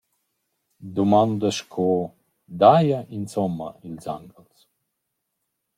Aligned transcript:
Dumondas 0.95 1.57
sco: 1.63 1.85
«Daja 2.63 2.99
insomma 3.19 3.69
ils 3.89 4.05
anguels?» 4.17 4.59